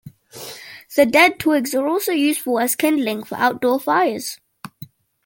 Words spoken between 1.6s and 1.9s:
are